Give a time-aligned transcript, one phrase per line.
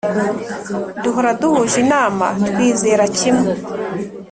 [1.03, 3.51] duhora duhuj’ inama, twizera kimwe